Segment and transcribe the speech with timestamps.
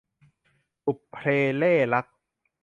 [0.85, 1.17] บุพเพ
[1.57, 2.05] เล่ห์รัก